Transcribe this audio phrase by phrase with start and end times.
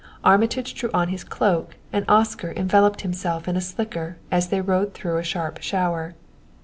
[0.23, 4.95] Armitage drew on his cloak and Oscar enveloped himself in a slicker as they rode
[4.95, 6.15] through a sharp shower.